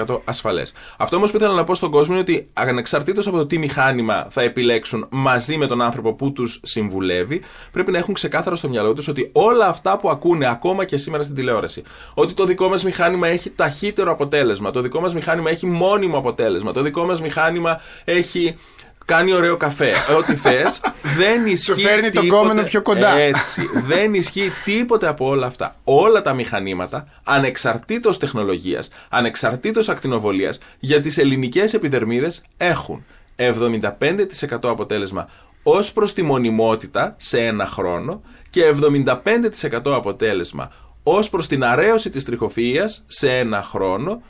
100% 0.06 0.20
ασφαλές. 0.24 0.72
Αυτό 0.96 1.16
όμως 1.16 1.30
που 1.30 1.36
ήθελα 1.36 1.54
να 1.54 1.64
πω 1.64 1.74
στον 1.74 1.90
κόσμο 1.90 2.12
είναι 2.12 2.22
ότι 2.22 2.48
ανεξαρτήτως 2.52 3.26
από 3.26 3.36
το 3.36 3.46
τι 3.46 3.58
μηχάνημα 3.58 4.26
θα 4.30 4.42
επιλέξουν 4.42 5.06
μαζί 5.10 5.56
με 5.56 5.66
τον 5.66 5.82
άνθρωπο 5.82 6.14
που 6.14 6.32
τους 6.32 6.60
συμβουλεύει, 6.62 7.42
πρέπει 7.72 7.90
να 7.90 7.98
έχουν 7.98 8.14
ξεκάθαρο 8.14 8.56
στο 8.56 8.68
μυαλό 8.68 8.92
τους 8.92 9.08
ότι 9.08 9.30
όλα 9.32 9.66
αυτά 9.66 9.98
που 9.98 10.10
ακούνε 10.10 10.50
ακόμα 10.50 10.84
και 10.84 10.96
σήμερα 10.96 11.22
στην 11.22 11.34
τηλεόραση, 11.34 11.82
ότι 12.14 12.34
το 12.34 12.44
δικό 12.44 12.68
μας 12.68 12.84
μηχάνημα 12.84 13.28
έχει 13.28 13.50
ταχύτερο 13.50 14.12
αποτέλεσμα, 14.12 14.70
το 14.70 14.80
δικό 14.80 15.00
μας 15.00 15.14
μηχάνημα 15.14 15.50
έχει 15.50 15.66
μόνιμο 15.66 16.18
αποτέλεσμα, 16.18 16.72
το 16.72 16.82
δικό 16.82 17.04
μας 17.04 17.20
μηχάνημα 17.20 17.80
έχει 18.04 18.56
κάνει 19.06 19.32
ωραίο 19.32 19.56
καφέ. 19.56 19.92
Ό,τι 20.18 20.34
θες, 20.44 20.80
δεν 21.16 21.46
ισχύει. 21.46 21.72
φέρνει 21.82 22.10
τον 22.10 22.22
τίποτε- 22.22 22.42
κόμενο 22.42 22.62
πιο 22.62 22.82
κοντά. 22.82 23.16
Έτσι. 23.16 23.68
δεν 23.86 24.14
ισχύει 24.14 24.50
τίποτε 24.64 25.06
από 25.08 25.26
όλα 25.28 25.46
αυτά. 25.46 25.74
Όλα 25.84 26.22
τα 26.22 26.32
μηχανήματα, 26.32 27.08
ανεξαρτήτως 27.24 28.18
τεχνολογίας, 28.18 28.88
ανεξαρτήτως 29.08 29.88
ακτινοβολίας, 29.88 30.58
για 30.78 31.00
τις 31.00 31.18
ελληνικές 31.18 31.74
επιδερμίδες 31.74 32.42
έχουν 32.56 33.04
75% 33.36 34.68
αποτέλεσμα 34.70 35.28
ως 35.62 35.92
προς 35.92 36.12
τη 36.12 36.22
μονιμότητα 36.22 37.14
σε 37.18 37.40
ένα 37.40 37.66
χρόνο 37.66 38.22
και 38.50 38.62
75% 38.64 39.94
αποτέλεσμα 39.94 40.70
ως 41.02 41.30
προς 41.30 41.46
την 41.48 41.64
αρέωση 41.64 42.10
της 42.10 42.26
τριχοφυΐας 42.30 43.02
σε 43.06 43.38
ένα 43.38 43.62
χρόνο 43.62 44.22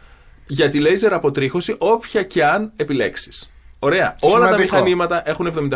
για 0.47 0.69
τη 0.69 0.79
λέιζερ 0.81 1.13
αποτρίχωση 1.13 1.75
όποια 1.79 2.23
και 2.23 2.45
αν 2.45 2.73
επιλέξεις. 2.77 3.51
Ωραία. 3.87 4.17
Όλα 4.21 4.33
τα 4.33 4.45
Σημαντικό. 4.45 4.63
μηχανήματα 4.63 5.23
έχουν 5.29 5.71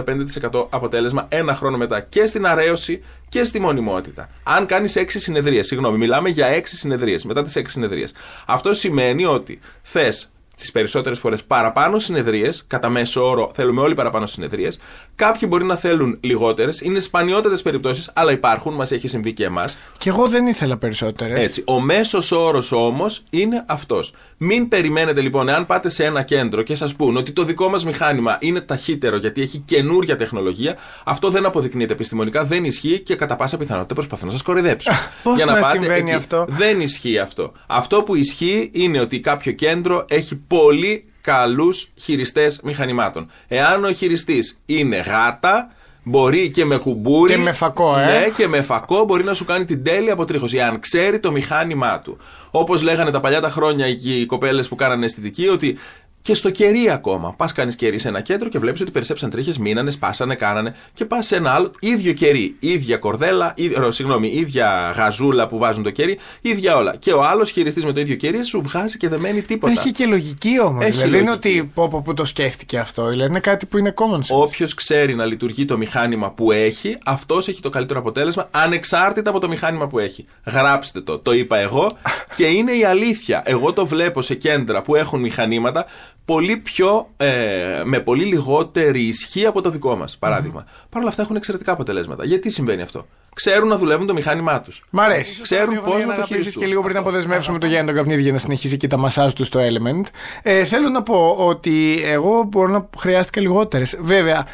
75% 0.51 0.67
αποτέλεσμα 0.71 1.27
ένα 1.29 1.55
χρόνο 1.55 1.77
μετά 1.77 2.01
και 2.01 2.27
στην 2.27 2.47
αρέωση 2.47 3.03
και 3.29 3.45
στη 3.45 3.61
μονιμότητα. 3.61 4.29
Αν 4.43 4.67
κάνεις 4.67 4.97
6 4.97 5.05
συνεδρίες, 5.09 5.67
συγγνώμη, 5.67 5.99
μιλάμε 5.99 6.29
για 6.29 6.47
6 6.47 6.77
συνεδρίες, 6.77 7.25
μετά 7.25 7.43
τις 7.43 7.57
6 7.57 7.71
συνεδρίες. 7.71 8.15
Αυτό 8.47 8.75
σημαίνει 8.75 9.25
ότι 9.25 9.61
θες 9.83 10.31
τις 10.61 10.73
περισσότερες 10.73 11.19
φορές 11.19 11.45
παραπάνω 11.45 11.99
συνεδρίες, 11.99 12.65
κατά 12.67 12.89
μέσο 12.89 13.29
όρο 13.29 13.51
θέλουμε 13.55 13.81
όλοι 13.81 13.95
παραπάνω 13.95 14.27
συνεδρίες. 14.27 14.79
Κάποιοι 15.15 15.49
μπορεί 15.51 15.65
να 15.65 15.77
θέλουν 15.77 16.19
λιγότερες, 16.21 16.81
είναι 16.81 17.01
σπανιότατες 17.01 17.62
περιπτώσεις, 17.62 18.11
αλλά 18.15 18.33
υπάρχουν, 18.33 18.75
μας 18.75 18.93
έχει 18.93 19.09
συμβεί 19.09 19.33
και 19.33 19.45
εμάς. 19.45 19.77
Και 19.99 20.09
εγώ 20.09 20.29
δεν 20.29 20.47
ήθελα 20.47 20.77
περισσότερες. 20.77 21.43
Έτσι. 21.43 21.62
Ο 21.67 21.81
μέσος 21.81 22.33
όρος 22.33 22.73
όμως 22.73 23.23
είναι 23.31 23.65
αυτός. 23.67 24.12
Μην 24.37 24.69
περιμένετε 24.69 25.21
λοιπόν, 25.21 25.49
εάν 25.49 25.67
πάτε 25.67 25.89
σε 25.89 26.05
ένα 26.05 26.23
κέντρο 26.23 26.62
και 26.62 26.75
σας 26.75 26.95
πούν 26.95 27.17
ότι 27.17 27.33
το 27.33 27.45
δικό 27.45 27.69
μας 27.69 27.85
μηχάνημα 27.85 28.39
είναι 28.41 28.61
ταχύτερο 28.61 29.17
γιατί 29.17 29.43
έχει 29.43 29.59
καινούρια 29.59 30.17
τεχνολογία, 30.17 30.77
αυτό 31.05 31.31
δεν 31.31 31.47
αποδεικνύεται 31.47 31.93
επιστημονικά, 31.93 32.45
δεν 32.45 32.65
ισχύει 32.65 33.01
και 33.01 33.15
κατά 33.15 33.37
πάσα 33.37 33.57
πιθανότητα 33.57 33.95
προσπαθούν 33.95 34.27
να 34.27 34.33
σας 34.33 34.43
κοροϊδέψουν. 34.43 34.95
Πώς 35.23 35.45
να 35.45 35.62
συμβαίνει 35.62 36.15
αυτό; 36.15 36.47
Δεν 36.49 36.81
ισχύει 36.81 37.19
αυτό. 37.19 37.53
Αυτό 37.67 38.03
που 38.03 38.15
ισχύει 38.15 38.71
είναι 38.73 39.01
ότι 39.01 39.21
κάποιο 39.21 39.53
κέντρο 39.53 40.05
έχει 40.09 40.37
πολύ 40.58 41.05
καλούς 41.20 41.91
χειριστές 42.00 42.61
μηχανημάτων. 42.62 43.31
Εάν 43.49 43.85
ο 43.85 43.93
χειριστής 43.93 44.61
είναι 44.67 44.97
γάτα, 44.97 45.70
μπορεί 46.02 46.50
και 46.50 46.64
με 46.64 46.76
κουμπούρι. 46.76 47.32
Και 47.32 47.38
με 47.38 47.52
φακό, 47.52 47.99
ε. 47.99 48.05
Ναι, 48.05 48.29
και 48.37 48.49
με 48.49 48.62
φακό 48.62 49.05
μπορεί 49.05 49.25
να 49.25 49.35
σου 49.35 49.44
κάνει 49.44 49.64
την 49.64 49.85
τέλεια 49.85 50.12
αποτρίχωση, 50.12 50.61
αν 50.61 50.81
ξέρει 50.81 51.20
το 51.20 51.31
μηχάνημά 51.31 51.99
του. 51.99 52.17
Όπως 52.50 52.82
λέγανε 52.82 53.11
τα 53.11 53.20
παλιά 53.20 53.41
τα 53.41 53.50
χρόνια 53.50 53.87
οι 53.87 54.26
κοπέλες 54.26 54.69
που 54.69 54.75
κάνανε 54.75 55.05
αισθητική, 55.05 55.49
ότι 55.49 55.79
και 56.23 56.35
στο 56.35 56.51
κερί 56.51 56.91
ακόμα. 56.91 57.35
Πας 57.37 57.53
κάνεις 57.53 57.77
κερί 57.77 57.99
σε 57.99 58.09
ένα 58.09 58.21
κέντρο 58.21 58.49
και 58.49 58.59
βλέπεις 58.59 58.81
ότι 58.81 58.91
περισσέψαν 58.91 59.31
τρίχες, 59.31 59.59
μείνανε, 59.59 59.91
σπάσανε, 59.91 60.35
κάνανε. 60.35 60.75
Και 60.95 61.05
πας 61.05 61.27
σε 61.27 61.37
ένα 61.37 61.51
άλλο, 61.51 61.73
ίδιο 61.81 62.13
κερί, 62.13 62.57
ίδια 62.59 62.97
κορδέλα, 62.97 63.53
ίδια, 63.57 63.81
ρο, 63.81 63.93
συγγνώμη, 63.93 64.29
ίδια 64.29 64.95
γαζούλα 64.97 65.47
που 65.47 65.59
βάζουν 65.59 65.83
το 65.83 65.91
κερί, 65.91 66.19
ίδια 66.41 66.77
όλα. 66.77 66.97
Και 66.97 67.13
ο 67.13 67.23
άλλος 67.23 67.51
χειριστής 67.51 67.85
με 67.85 67.93
το 67.93 68.01
ίδιο 68.01 68.15
κερί 68.15 68.45
σου 68.45 68.63
βγάζει 68.63 68.97
και 68.97 69.09
δεν 69.09 69.21
μένει 69.21 69.43
τίποτα. 69.43 69.73
Έχει 69.73 69.93
και 69.93 70.07
λογική 70.07 70.61
όμως. 70.61 70.85
Έχει 70.85 70.93
Δηλαδή 70.93 71.19
είναι 71.19 71.29
λογική. 71.31 71.59
ότι 71.59 71.71
πω, 71.75 71.89
πω, 71.89 72.03
που 72.03 72.15
το 72.15 72.25
σκέφτηκε 72.25 72.79
αυτό. 72.79 73.09
Δηλαδή 73.09 73.31
είναι 73.31 73.41
κάτι 73.41 73.67
που 73.67 73.79
είναι 73.79 73.95
common 73.97 74.19
sense. 74.19 74.37
Όποιος 74.41 74.75
ξέρει 74.75 75.15
να 75.15 75.25
λειτουργεί 75.25 75.65
το 75.65 75.77
μηχάνημα 75.77 76.31
που 76.31 76.53
έχει, 76.53 76.99
αυτός 77.05 77.49
έχει 77.49 77.61
το 77.61 77.71
καλύτερο 77.71 77.99
αποτέλεσμα, 78.00 78.49
ανεξάρτητα 78.50 79.31
από 79.31 79.39
το 79.39 79.49
μηχάνημα 79.49 79.87
που 79.87 79.99
έχει. 79.99 80.25
Γράψτε 80.47 81.00
το. 81.00 81.19
Το 81.19 81.33
είπα 81.33 81.57
εγώ 81.57 81.93
και 82.37 82.47
είναι 82.47 82.73
η 82.73 82.85
αλήθεια. 82.85 83.43
Εγώ 83.45 83.73
το 83.73 83.87
βλέπω 83.87 84.23
σε 84.23 84.35
κέντρα 84.35 84.83
που 84.83 84.95
έχουν 84.95 85.21
μηχανήματα 85.21 85.87
πολύ 86.25 86.57
πιο, 86.57 87.09
ε, 87.17 87.83
με 87.85 88.00
πολύ 88.00 88.25
λιγότερη 88.25 89.03
ισχύ 89.03 89.47
από 89.47 89.61
το 89.61 89.71
δικό 89.71 89.97
μας. 89.97 90.19
Παράδειγμα. 90.19 90.67
Παρ' 90.89 91.00
όλα 91.00 91.11
αυτά 91.11 91.23
έχουν 91.23 91.37
εξαιρετικά 91.37 91.73
αποτελέσματα. 91.73 92.25
Γιατί 92.25 92.50
συμβαίνει 92.50 92.83
αυτό; 92.83 93.07
Ξέρουν 93.35 93.69
να 93.69 93.77
δουλεύουν 93.77 94.07
το 94.07 94.12
μηχάνημά 94.12 94.61
τους. 94.61 94.85
Μ' 94.91 95.00
αρέσει. 95.00 95.43
Ξέρουν 95.43 95.69
Θέλω 95.69 95.81
πώς 95.81 95.97
για 95.97 96.07
να 96.07 96.07
το 96.07 96.12
αγαπήσεις 96.12 96.37
χειριστούν. 96.37 96.62
Και 96.62 96.69
λίγο 96.69 96.83
πριν 96.83 96.97
αποδεσμεύσουμε 96.97 97.59
τον 97.59 97.69
Γιάννη 97.69 97.87
τον 97.87 97.97
Καπνίδη 97.97 98.23
για 98.23 98.33
να 98.33 98.39
συνεχίσει 98.39 98.77
και 98.77 98.87
τα 98.87 98.97
μασάζ 98.97 99.33
του 99.33 99.45
στο 99.45 99.61
Element. 99.61 100.07
Ε, 100.43 100.65
θέλω 100.65 100.89
να 100.89 101.03
πω 101.03 101.35
ότι 101.39 102.00
εγώ 102.05 102.43
μπορώ 102.43 102.73
να 102.73 102.89
χρειάστηκα 102.99 103.41
λιγότερες. 103.41 103.99
Βέβαια, 104.00 104.47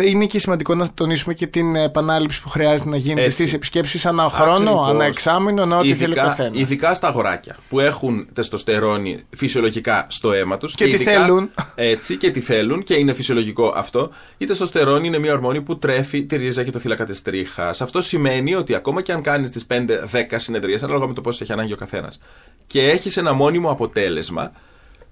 είναι 0.00 0.26
και 0.26 0.38
σημαντικό 0.38 0.74
να 0.74 0.88
τονίσουμε 0.94 1.34
και 1.34 1.46
την 1.46 1.76
επανάληψη 1.76 2.42
που 2.42 2.48
χρειάζεται 2.48 2.90
να 2.90 2.96
γίνεται 2.96 3.20
Έτσι. 3.24 3.36
στις 3.36 3.52
επισκέψεις 3.52 4.06
ανά 4.06 4.28
χρόνο, 4.30 4.54
Ακριβώς. 4.70 4.88
ανά 4.88 5.04
εξάμεινο, 5.04 5.62
ανά 5.62 5.78
ό,τι 5.78 5.94
θέλει 5.94 6.02
ο 6.02 6.06
Ειδικά- 6.12 6.22
καθένας. 6.28 6.58
Ειδικά 6.60 6.94
στα 6.94 7.08
αγοράκια 7.08 7.56
που 7.68 7.80
έχουν 7.80 8.28
τεστοστερόνη 8.32 9.24
φυσιολογικά 9.36 10.06
στο 10.08 10.32
αίμα 10.32 10.56
τους. 10.56 10.74
Και 10.74 10.84
τι 10.84 10.96
θέλουν. 10.96 11.50
Έτσι, 11.74 12.16
και 12.16 12.30
τι 12.30 12.40
θέλουν 12.40 12.82
και 12.82 12.94
είναι 12.94 13.12
φυσιολογικό 13.12 13.72
αυτό. 13.76 14.10
Η 14.38 14.44
τεστοστερόνη 14.44 15.06
είναι 15.06 15.18
μια 15.18 15.32
ορμόνη 15.32 15.62
που 15.62 15.78
τρέφει 15.78 16.24
τη 16.24 16.36
ρίζα 16.36 16.64
και 16.64 16.70
το 16.70 16.78
θύλακα 16.78 17.04
της 17.04 17.22
τρίχας. 17.22 17.80
Αυτό 17.80 18.02
σημαίνει 18.02 18.54
ότι 18.54 18.74
ακόμα 18.74 19.02
και 19.02 19.12
αν 19.12 19.22
κάνεις 19.22 19.50
τις 19.50 19.66
5-10 19.66 20.38
συνεδρίες, 20.38 20.82
ανάλογα 20.82 21.06
με 21.06 21.14
το 21.14 21.20
πόσο 21.20 21.38
έχει 21.42 21.52
ανάγκη 21.52 21.72
ο 21.72 21.76
καθένας, 21.76 22.20
και 22.66 22.90
έχεις 22.90 23.16
ένα 23.16 23.32
μόνιμο 23.32 23.70
αποτέλεσμα, 23.70 24.52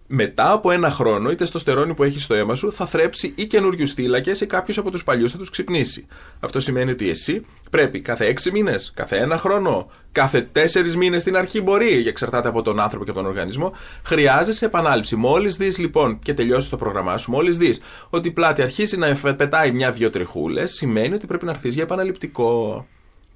μετά 0.06 0.52
από 0.52 0.70
ένα 0.70 0.90
χρόνο 0.90 1.30
η 1.30 1.34
τεστοστερόνη 1.34 1.94
που 1.94 2.04
έχεις 2.04 2.24
στο 2.24 2.34
αίμα 2.34 2.54
σου 2.54 2.72
θα 2.72 2.86
θρέψει 2.86 3.32
ή 3.36 3.46
καινούριους 3.46 3.92
θύλακες 3.92 4.40
ή 4.40 4.46
κάποιου 4.46 4.80
από 4.80 4.90
τους 4.90 5.04
παλιούς 5.04 5.32
θα 5.32 5.38
τους 5.38 5.50
ξυπνήσει. 5.50 6.06
Αυτό 6.40 6.60
σημαίνει 6.60 6.90
ότι 6.90 7.08
εσύ 7.08 7.42
πρέπει 7.70 8.00
κάθε 8.00 8.26
έξι 8.26 8.50
μήνες, 8.50 8.92
κάθε 8.94 9.16
ένα 9.16 9.38
χρόνο, 9.38 9.90
κάθε 10.12 10.48
τέσσερις 10.52 10.96
μήνες 10.96 11.20
στην 11.20 11.36
αρχή 11.36 11.60
μπορεί, 11.60 12.04
εξαρτάται 12.08 12.48
από 12.48 12.62
τον 12.62 12.80
άνθρωπο 12.80 13.04
και 13.04 13.12
τον 13.12 13.26
οργανισμό, 13.26 13.72
χρειάζεσαι 14.04 14.64
επανάληψη. 14.64 15.16
Μόλις 15.16 15.56
δεις 15.56 15.78
λοιπόν 15.78 16.18
και 16.18 16.34
τελειώσεις 16.34 16.70
το 16.70 16.76
πρόγραμμά 16.76 17.16
σου, 17.18 17.30
μόλις 17.30 17.56
δεις 17.56 17.80
ότι 18.10 18.28
η 18.28 18.32
πλάτη 18.32 18.62
αρχίζει 18.62 18.96
να 18.96 19.06
εφε- 19.06 19.36
πετάει 19.36 19.72
μια-δυο 19.72 20.10
τριχούλες, 20.10 20.72
σημαίνει 20.72 21.14
ότι 21.14 21.26
πρέπει 21.26 21.44
να 21.44 21.50
έρθεις 21.50 21.74
για 21.74 21.82
επαναληπτικό. 21.82 22.86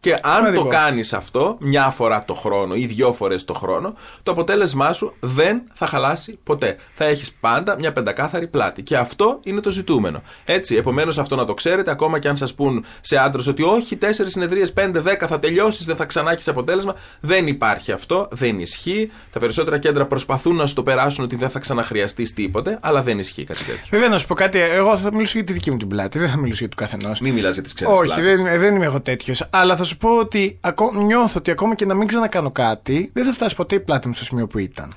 Και 0.01 0.13
αν 0.23 0.35
Σημαντικό. 0.35 0.63
το 0.63 0.69
κάνεις 0.69 1.13
αυτό 1.13 1.57
μια 1.61 1.91
φορά 1.91 2.25
το 2.25 2.35
χρόνο 2.35 2.75
ή 2.75 2.87
δύο 2.87 3.13
φορές 3.13 3.45
το 3.45 3.55
χρόνο, 3.55 3.95
το 4.23 4.31
αποτέλεσμά 4.31 4.93
σου 4.93 5.15
δεν 5.21 5.63
θα 5.73 5.87
χαλάσει 5.87 6.39
ποτέ. 6.43 6.77
Θα 6.95 7.05
έχεις 7.05 7.33
πάντα 7.33 7.77
μια 7.79 7.93
πεντακάθαρη 7.93 8.47
πλάτη. 8.47 8.83
Και 8.83 8.97
αυτό 8.97 9.41
είναι 9.43 9.61
το 9.61 9.71
ζητούμενο. 9.71 10.23
Έτσι, 10.45 10.75
επομένως 10.75 11.19
αυτό 11.19 11.37
να 11.37 11.45
το 11.45 11.55
ξέρετε, 11.55 11.91
ακόμα 11.91 12.19
και 12.19 12.29
αν 12.29 12.37
σας 12.37 12.55
πούν 12.55 12.85
σε 13.01 13.17
άντρες 13.17 13.47
ότι 13.47 13.63
όχι, 13.63 13.97
τέσσερις 13.97 14.33
συνεδρίες, 14.33 14.73
πέντε, 14.73 15.01
δέκα 15.01 15.27
θα 15.27 15.39
τελειώσεις, 15.39 15.85
δεν 15.85 15.97
θα 15.97 16.05
ξανά 16.05 16.33
έχεις 16.33 16.49
αποτέλεσμα. 16.49 16.95
Δεν 17.21 17.47
υπάρχει 17.47 17.93
αυτό, 17.93 18.29
δεν 18.31 18.61
ισχύει. 18.61 19.11
Τα 19.33 19.39
περισσότερα 19.39 19.79
κέντρα 19.79 20.07
προσπαθούν 20.07 20.57
να 20.57 20.67
σου 20.67 20.75
το 20.75 20.83
περάσουν 20.83 21.25
ότι 21.25 21.37
δεν 21.37 21.51
θα 21.51 21.59
ξαναχρειαστείς 21.59 22.35
τίποτε, 22.35 22.79
αλλά 22.83 23.03
δεν 23.03 23.19
ισχύει 23.19 23.45
κάτι 23.45 23.65
τέτοιο. 23.65 23.87
Βέβαια, 23.91 24.09
να 24.09 24.19
σου 24.19 24.27
πω 24.27 24.35
κάτι, 24.35 24.61
εγώ 24.61 24.97
θα 24.97 25.13
μιλήσω 25.13 25.33
για 25.39 25.47
τη 25.47 25.53
δική 25.53 25.71
μου 25.71 25.77
την 25.77 25.89
πλάτη, 25.89 26.19
δεν 26.19 26.29
θα 26.29 26.39
μιλήσω 26.39 26.59
για 26.59 26.69
του 26.69 26.77
καθενός. 26.77 27.21
Μην 27.21 27.35
μιλάς 27.35 27.55
για 27.55 27.63
τις 27.63 27.75
ξένες 27.75 27.99
Όχι, 27.99 28.21
δεν, 28.21 28.43
δεν 28.43 28.75
είμαι 28.75 28.85
εγώ 28.85 29.01
τέτοιος. 29.01 29.47
Αλλά 29.51 29.77
θα 29.77 29.85
σου 29.91 29.97
πω 29.97 30.19
ότι 30.19 30.59
ακό- 30.61 30.95
νιώθω 30.95 31.35
ότι 31.39 31.51
ακόμα 31.51 31.75
και 31.75 31.87
να 31.87 31.95
μην 31.95 32.07
ξανακάνω 32.07 32.51
κάτι, 32.51 33.11
δεν 33.13 33.25
θα 33.25 33.33
φτάσει 33.33 33.55
ποτέ 33.55 33.75
η 33.75 33.81
πλάτη 33.81 34.07
μου 34.09 34.15
στο 34.15 34.25
σημείο 34.25 34.47
που 34.47 34.59
ήταν. 34.59 34.93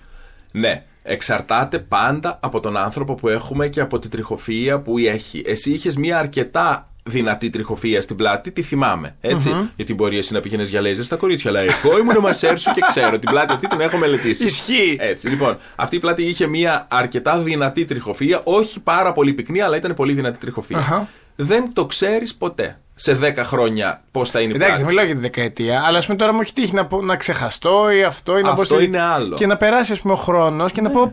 Ναι, 0.51 0.83
εξαρτάται 1.03 1.79
πάντα 1.79 2.39
από 2.41 2.59
τον 2.59 2.77
άνθρωπο 2.77 3.15
που 3.15 3.29
έχουμε 3.29 3.67
και 3.67 3.81
από 3.81 3.99
την 3.99 4.09
τριχοφυΐα 4.15 4.83
που 4.83 4.97
έχει. 4.97 5.43
Εσύ 5.45 5.71
είχες 5.71 5.95
μια 5.97 6.19
αρκετά 6.19 6.87
δυνατή 7.03 7.49
τριχοφυΐα 7.53 7.97
στην 8.01 8.15
πλάτη, 8.15 8.51
τη 8.51 8.61
θυμάμαι. 8.61 9.15
Έτσι. 9.21 9.55
Γιατί 9.75 9.93
μπορεί 9.93 10.17
εσύ 10.17 10.33
να 10.33 10.39
πηγαίνεις 10.39 10.69
για 10.69 10.81
λέιζερ 10.81 11.03
στα 11.03 11.15
κορίτσια, 11.15 11.49
αλλά 11.49 11.59
εγώ 11.59 11.97
ήμουν 11.99 12.17
μασέρ 12.21 12.57
σου 12.57 12.71
και 12.73 12.81
ξέρω 12.87 13.19
την 13.19 13.29
πλάτη 13.29 13.53
αυτή 13.53 13.67
την 13.67 13.79
έχω 13.79 13.97
μελετήσει. 13.97 14.45
Ισχύει. 14.45 14.97
Έτσι. 14.99 15.29
Λοιπόν, 15.29 15.57
αυτή 15.75 15.95
η 15.95 15.99
πλάτη 15.99 16.23
είχε 16.23 16.47
μια 16.47 16.87
αρκετά 16.89 17.39
δυνατή 17.39 17.87
τριχοφυΐα, 17.89 18.41
όχι 18.43 18.79
πάρα 18.79 19.13
πολύ 19.13 19.33
πυκνή, 19.33 19.61
αλλά 19.61 19.77
ήταν 19.77 19.93
πολύ 19.93 20.13
δυνατή 20.13 20.51
τριχοφυΐα. 20.51 20.75
Αχα. 20.77 21.07
Δεν 21.35 21.73
το 21.73 21.85
ξέρεις 21.85 22.35
ποτέ 22.35 22.77
σε 22.95 23.17
10 23.21 23.33
χρόνια 23.37 24.03
πώς 24.11 24.29
θα 24.31 24.41
είναι 24.41 24.51
η 24.51 24.55
Εντάξει, 24.55 24.81
πλάτη. 24.81 24.83
δεν 24.83 24.89
μιλάω 24.89 25.05
για 25.05 25.13
την 25.13 25.23
δεκαετία, 25.23 25.83
αλλά 25.85 25.97
ας 25.97 26.05
πούμε 26.05 26.17
τώρα 26.17 26.33
μου 26.33 26.41
έχει 26.41 26.53
τύχει 26.53 26.73
να, 26.73 26.85
πω- 26.85 27.01
να 27.01 27.15
ξεχαστώ 27.15 27.89
ή 27.91 28.03
αυτό 28.03 28.37
ή 28.37 28.41
να 28.41 28.49
Αυτό 28.49 28.61
πω 28.61 28.75
στη- 28.75 28.83
είναι 28.83 29.01
άλλο. 29.01 29.35
Και 29.35 29.45
να 29.47 29.57
περάσει 29.57 29.91
ας 29.91 30.01
πούμε, 30.01 30.13
ο 30.13 30.17
χρόνος 30.17 30.71
και 30.71 30.81
να 30.81 30.89
πω. 30.89 31.11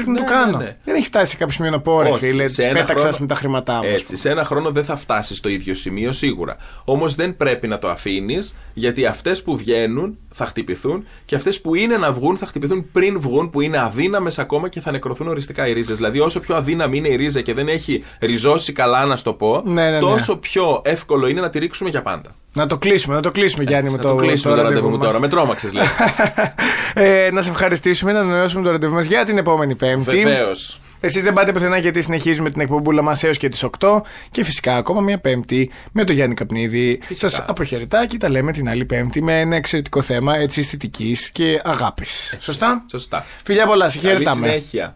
«Π, 0.00 0.04
Πρέπει 0.04 0.18
να 0.18 0.20
Ναι, 0.20 0.26
το 0.26 0.32
κάνω. 0.32 0.58
ναι, 0.58 0.64
ναι. 0.64 0.76
Δεν 0.84 0.94
έχει 0.94 1.06
φτάσει 1.06 1.30
σε 1.30 1.36
κάποιο 1.36 1.54
σημείο 1.54 1.70
να 1.70 1.80
πω 1.80 2.02
ρε 2.02 2.08
Όχι, 2.08 2.18
φίλε. 2.18 2.48
σε 2.48 2.62
ένα 2.64 2.72
Πέταξα 2.72 2.92
χρόνο- 2.94 3.08
ας 3.08 3.16
πούμε, 3.16 3.28
τα 3.28 3.34
χρήματά 3.34 3.72
μου. 3.72 3.78
ας 3.80 3.86
Έτσι, 3.92 4.04
πούμε. 4.04 4.16
σε 4.18 4.30
ένα 4.30 4.44
χρόνο 4.44 4.70
δεν 4.70 4.84
θα 4.84 4.96
φτάσεις 4.96 5.38
στο 5.38 5.48
ίδιο 5.48 5.74
σημείο 5.74 6.12
σίγουρα. 6.12 6.56
Όμως 6.84 7.14
δεν 7.14 7.36
πρέπει 7.36 7.66
να 7.68 7.78
το 7.78 7.88
αφήνεις, 7.88 8.54
γιατί 8.74 9.06
αυτές 9.06 9.42
που 9.42 9.56
βγαίνουν 9.56 10.18
θα 10.34 10.46
χτυπηθούν 10.46 11.04
και 11.24 11.34
αυτές 11.34 11.60
που 11.60 11.74
είναι 11.74 11.96
να 11.96 12.12
βγουν 12.12 12.36
θα 12.36 12.46
χτυπηθούν 12.46 12.90
πριν 12.92 13.20
βγουν, 13.20 13.50
που 13.50 13.60
είναι 13.60 13.78
αδύναμες 13.78 14.38
ακόμα 14.38 14.68
και 14.68 14.80
θα 14.80 14.90
νεκρωθούν 14.90 15.28
οριστικά 15.28 15.66
οι 15.68 15.72
ρίζες. 15.72 15.96
Δηλαδή, 15.96 16.20
όσο 16.20 16.40
πιο 16.40 16.54
αδύναμη 16.56 16.96
είναι 16.96 17.08
η 17.08 17.14
ρίζα 17.16 17.40
και 17.40 17.54
δεν 17.54 17.68
έχει 17.68 18.04
ριζώσει 18.20 18.72
καλά, 18.72 19.04
να 19.06 19.16
σου 19.16 19.24
το 19.24 19.32
πω, 19.32 19.62
Ναι, 19.64 19.72
ναι, 19.82 19.90
ναι. 19.90 19.98
τόσο 19.98 20.36
πιο 20.36 20.82
εύκολο 20.84 21.26
είναι 21.26 21.40
να 21.40 21.50
τη 21.50 21.58
ρίξουμε 21.58 21.90
για 21.90 22.02
πάντα. 22.02 22.34
Να 22.58 22.66
το 22.66 22.78
κλείσουμε, 22.78 23.14
να 23.14 23.22
το 23.22 23.30
κλείσουμε 23.30 23.64
Γιάννη 23.64 23.90
με 23.90 23.96
να 23.96 24.02
το, 24.02 24.08
το 24.08 24.14
κλείσουμε 24.14 24.56
το 24.56 24.62
ραντεβού 24.62 24.88
μου 24.88 24.96
μας. 24.96 25.06
τώρα. 25.06 25.20
Με 25.20 25.28
τρόμαξες, 25.28 25.72
λέει. 25.72 25.84
ε, 27.26 27.30
να 27.32 27.42
σε 27.42 27.50
ευχαριστήσουμε, 27.50 28.12
να 28.12 28.20
ανανεώσουμε 28.20 28.62
το 28.62 28.70
ραντεβού 28.70 28.94
μας 28.94 29.06
για 29.06 29.24
την 29.24 29.38
επόμενη 29.38 29.74
Πέμπτη. 29.74 30.16
Βεβαίως. 30.16 30.80
Εσείς 31.00 31.22
δεν 31.22 31.32
πάτε 31.32 31.52
πουθενά 31.52 31.78
γιατί 31.78 32.02
συνεχίζουμε 32.02 32.50
την 32.50 32.60
εκπομπούλα 32.60 33.02
μας 33.02 33.24
έως 33.24 33.36
και 33.36 33.48
τις 33.48 33.64
8 33.78 34.00
και 34.30 34.44
φυσικά 34.44 34.76
ακόμα 34.76 35.00
μια 35.00 35.18
Πέμπτη 35.18 35.70
με 35.92 36.04
τον 36.04 36.14
Γιάννη 36.14 36.34
Καπνίδη. 36.34 37.00
Φυσικά. 37.02 37.28
Σας 37.28 37.44
αποχαιρετά 37.48 38.06
και 38.06 38.16
τα 38.16 38.28
λέμε 38.30 38.52
την 38.52 38.68
άλλη 38.68 38.84
Πέμπτη 38.84 39.22
με 39.22 39.40
ένα 39.40 39.56
εξαιρετικό 39.56 40.02
θέμα 40.02 40.36
έτσι 40.36 40.60
αισθητικής 40.60 41.30
και 41.30 41.60
αγάπης. 41.64 42.36
Σωστά; 42.40 42.84
Σωστά. 42.90 43.24
Φιλιά 43.44 43.66
πολλά, 43.66 43.88
σε 43.88 43.98
Καλή 43.98 44.12
χαιρετάμε. 44.12 44.46
συνέχεια. 44.48 44.94